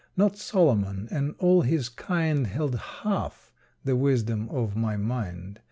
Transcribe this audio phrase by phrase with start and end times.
[0.17, 3.51] Not Solomon and all his kind Held half
[3.83, 5.59] the wisdom of my mind.